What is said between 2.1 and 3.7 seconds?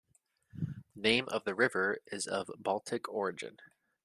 of Baltic origin.